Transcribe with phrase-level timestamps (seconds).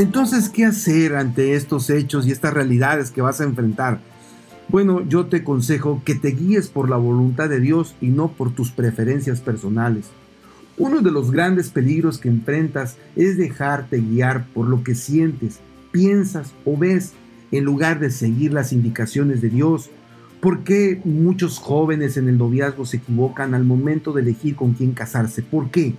[0.00, 4.00] Entonces, ¿qué hacer ante estos hechos y estas realidades que vas a enfrentar?
[4.68, 8.50] Bueno, yo te aconsejo que te guíes por la voluntad de Dios y no por
[8.50, 10.06] tus preferencias personales.
[10.78, 15.60] Uno de los grandes peligros que enfrentas es dejarte guiar por lo que sientes,
[15.92, 17.12] piensas o ves
[17.52, 19.90] en lugar de seguir las indicaciones de Dios.
[20.40, 24.92] ¿Por qué muchos jóvenes en el noviazgo se equivocan al momento de elegir con quién
[24.92, 25.42] casarse?
[25.42, 25.94] ¿Por qué?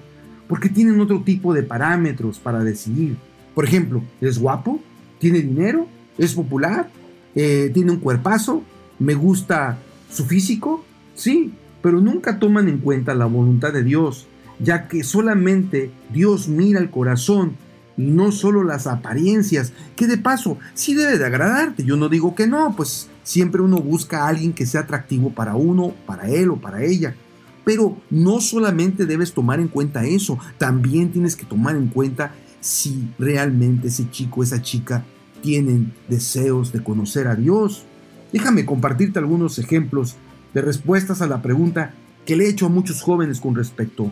[0.47, 3.15] Porque tienen otro tipo de parámetros para decidir.
[3.53, 4.79] Por ejemplo, ¿es guapo?
[5.19, 5.87] ¿Tiene dinero?
[6.17, 6.89] ¿Es popular?
[7.35, 8.63] Eh, tiene un cuerpazo,
[8.99, 9.77] me gusta
[10.11, 10.83] su físico,
[11.15, 14.27] sí, pero nunca toman en cuenta la voluntad de Dios,
[14.59, 17.55] ya que solamente Dios mira el corazón
[17.97, 22.35] y no solo las apariencias, que de paso sí debe de agradarte, yo no digo
[22.35, 26.49] que no, pues siempre uno busca a alguien que sea atractivo para uno, para él
[26.51, 27.15] o para ella.
[27.63, 33.09] Pero no solamente debes tomar en cuenta eso, también tienes que tomar en cuenta si
[33.19, 35.03] realmente ese chico, esa chica
[35.41, 37.83] tienen deseos de conocer a Dios.
[38.31, 40.15] Déjame compartirte algunos ejemplos
[40.53, 41.93] de respuestas a la pregunta
[42.25, 44.11] que le he hecho a muchos jóvenes con respecto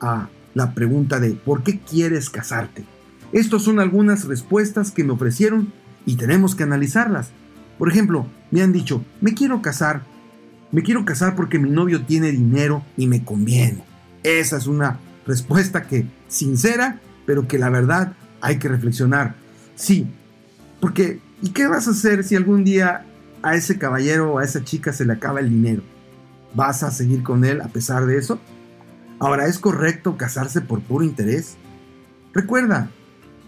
[0.00, 2.84] a la pregunta de ¿por qué quieres casarte?
[3.32, 5.72] Estas son algunas respuestas que me ofrecieron
[6.06, 7.30] y tenemos que analizarlas.
[7.78, 10.04] Por ejemplo, me han dicho, me quiero casar,
[10.70, 13.84] me quiero casar porque mi novio tiene dinero y me conviene.
[14.22, 19.34] Esa es una respuesta que sincera, pero que la verdad hay que reflexionar.
[19.74, 20.06] Sí,
[20.80, 23.06] porque, ¿y qué vas a hacer si algún día
[23.42, 25.82] a ese caballero o a esa chica se le acaba el dinero?
[26.54, 28.38] ¿Vas a seguir con él a pesar de eso?
[29.18, 31.56] Ahora, ¿es correcto casarse por puro interés?
[32.32, 32.90] Recuerda,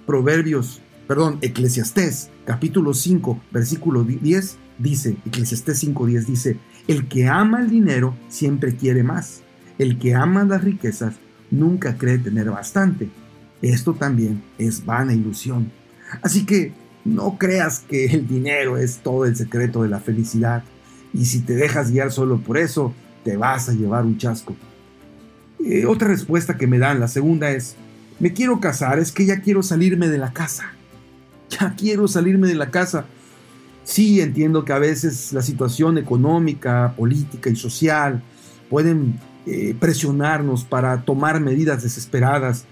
[0.07, 7.71] Proverbios, perdón, Eclesiastés, capítulo 5, versículo 10, dice, Eclesiastés 5.10 dice, el que ama el
[7.71, 9.43] dinero siempre quiere más.
[9.79, 11.17] El que ama las riquezas
[11.51, 13.11] nunca cree tener bastante.
[13.63, 15.71] Esto también es vana ilusión.
[16.23, 16.73] Así que
[17.05, 20.63] no creas que el dinero es todo el secreto de la felicidad
[21.13, 22.95] y si te dejas guiar solo por eso,
[23.25, 24.55] te vas a llevar un chasco.
[25.65, 27.77] Eh, otra respuesta que me dan, la segunda es,
[28.21, 30.73] me quiero casar, es que ya quiero salirme de la casa.
[31.49, 33.07] Ya quiero salirme de la casa.
[33.85, 38.21] Sí, entiendo que a veces la situación económica, política y social
[38.69, 42.65] pueden eh, presionarnos para tomar medidas desesperadas,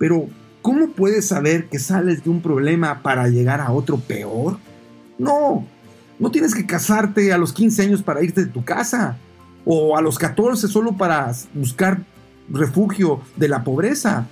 [0.00, 0.28] pero
[0.62, 4.58] ¿Cómo puedes saber que sales de un problema para llegar a otro peor?
[5.18, 5.66] No,
[6.18, 9.16] no tienes que casarte a los 15 años para irte de tu casa
[9.64, 12.02] o a los 14 solo para buscar
[12.50, 14.26] refugio de la pobreza,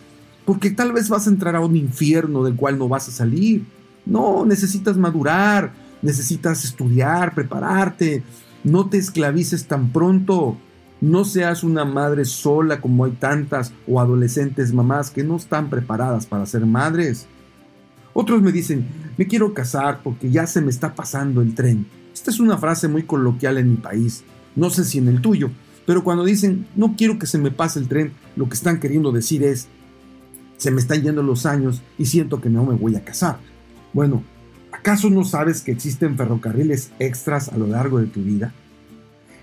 [0.45, 3.65] porque tal vez vas a entrar a un infierno del cual no vas a salir.
[4.05, 8.23] No, necesitas madurar, necesitas estudiar, prepararte,
[8.65, 10.59] no te esclavices tan pronto.
[11.01, 16.27] No seas una madre sola como hay tantas o adolescentes mamás que no están preparadas
[16.27, 17.27] para ser madres.
[18.15, 18.87] Otros me dicen,
[19.17, 21.87] me quiero casar porque ya se me está pasando el tren.
[22.13, 24.25] Esta es una frase muy coloquial en mi país,
[24.57, 25.51] no sé si en el tuyo,
[25.87, 29.13] pero cuando dicen, no quiero que se me pase el tren, lo que están queriendo
[29.13, 29.69] decir es,
[30.57, 33.39] se me están yendo los años y siento que no me voy a casar.
[33.93, 34.25] Bueno,
[34.73, 38.53] ¿acaso no sabes que existen ferrocarriles extras a lo largo de tu vida?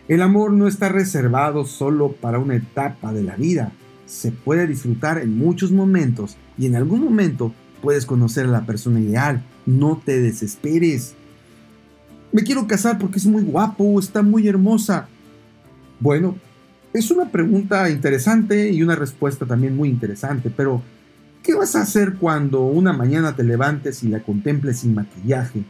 [0.08, 3.72] El amor no está reservado solo para una etapa de la vida.
[4.06, 9.00] Se puede disfrutar en muchos momentos y en algún momento puedes conocer a la persona
[9.00, 9.44] ideal.
[9.66, 11.16] No te desesperes.
[12.32, 15.08] Me quiero casar porque es muy guapo está muy hermosa.
[16.00, 16.36] Bueno,
[16.94, 20.82] es una pregunta interesante y una respuesta también muy interesante, pero
[21.42, 25.64] ¿qué vas a hacer cuando una mañana te levantes y la contemples sin maquillaje?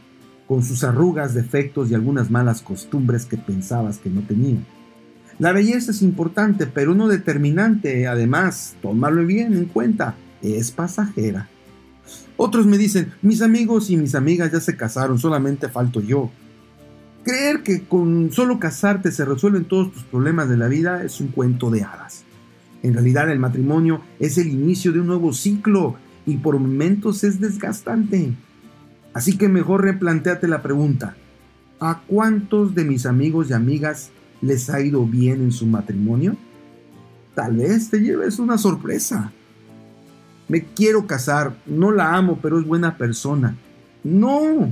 [0.46, 4.58] Con sus arrugas, defectos y algunas malas costumbres que pensabas que no tenía.
[5.38, 8.06] La belleza es importante, pero no determinante.
[8.06, 11.48] Además, tomarlo bien en cuenta, es pasajera.
[12.36, 16.30] Otros me dicen, mis amigos y mis amigas ya se casaron, solamente falto yo.
[17.24, 21.28] Creer que con solo casarte se resuelven todos tus problemas de la vida es un
[21.28, 22.24] cuento de hadas.
[22.82, 27.40] En realidad el matrimonio es el inicio de un nuevo ciclo y por momentos es
[27.40, 28.32] desgastante.
[29.16, 31.16] Así que mejor replanteate la pregunta.
[31.80, 34.10] ¿A cuántos de mis amigos y amigas
[34.42, 36.36] les ha ido bien en su matrimonio?
[37.34, 39.32] Tal vez te lleves una sorpresa.
[40.48, 43.56] Me quiero casar, no la amo, pero es buena persona.
[44.04, 44.70] No.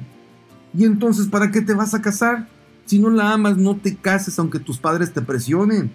[0.76, 2.46] ¿Y entonces para qué te vas a casar?
[2.84, 5.90] Si no la amas, no te cases aunque tus padres te presionen.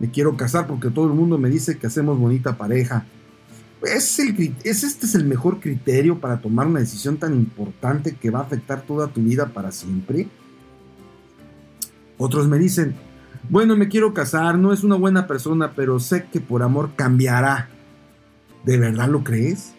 [0.00, 3.06] Me quiero casar porque todo el mundo me dice que hacemos bonita pareja.
[3.82, 8.42] ¿Es, este es el mejor criterio para tomar una decisión tan importante que va a
[8.42, 10.28] afectar toda tu vida para siempre?
[12.18, 12.94] Otros me dicen,
[13.50, 17.68] bueno, me quiero casar, no es una buena persona, pero sé que por amor cambiará.
[18.64, 19.72] ¿De verdad lo crees?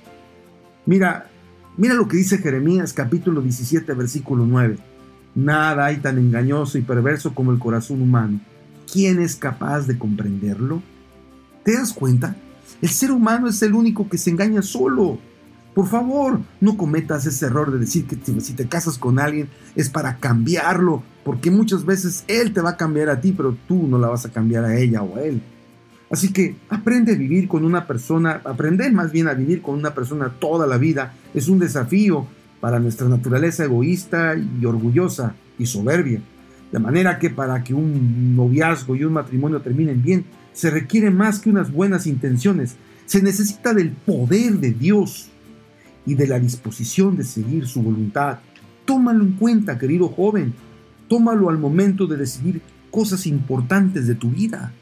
[0.86, 1.30] Mira,
[1.78, 4.80] Mira lo que dice Jeremías capítulo 17 versículo 9.
[5.36, 8.40] Nada hay tan engañoso y perverso como el corazón humano.
[8.92, 10.82] ¿Quién es capaz de comprenderlo?
[11.64, 12.36] ¿Te das cuenta?
[12.82, 15.18] El ser humano es el único que se engaña solo.
[15.74, 19.90] Por favor, no cometas ese error de decir que si te casas con alguien es
[19.90, 24.00] para cambiarlo, porque muchas veces él te va a cambiar a ti, pero tú no
[24.00, 25.42] la vas a cambiar a ella o a él.
[26.10, 29.94] Así que aprende a vivir con una persona, aprender más bien a vivir con una
[29.94, 32.26] persona toda la vida es un desafío
[32.62, 36.22] para nuestra naturaleza egoísta y orgullosa y soberbia.
[36.72, 40.26] De manera que para que un noviazgo y un matrimonio terminen bien,
[40.58, 45.28] se requiere más que unas buenas intenciones, se necesita del poder de Dios
[46.04, 48.40] y de la disposición de seguir su voluntad.
[48.84, 50.56] Tómalo en cuenta, querido joven.
[51.08, 52.60] Tómalo al momento de decidir
[52.90, 54.74] cosas importantes de tu vida.